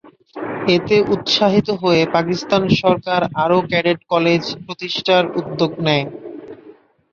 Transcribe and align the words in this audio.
এতে 0.67 0.95
উৎসাহিত 1.13 1.67
হয়ে 1.81 2.01
পাকিস্তান 2.15 2.63
সরকার 2.81 3.21
আরও 3.43 3.57
ক্যাডেট 3.69 3.99
কলেজ 4.11 4.43
প্রতিষ্ঠার 4.65 5.23
উদ্যোগ 5.39 5.71
নেন। 5.85 6.05